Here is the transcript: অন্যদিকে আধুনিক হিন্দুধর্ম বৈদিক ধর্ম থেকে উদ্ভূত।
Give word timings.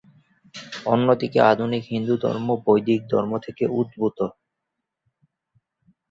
অন্যদিকে 0.85 1.39
আধুনিক 1.51 1.83
হিন্দুধর্ম 1.91 2.47
বৈদিক 2.65 3.01
ধর্ম 3.11 3.31
থেকে 3.45 3.63
উদ্ভূত। 3.79 4.17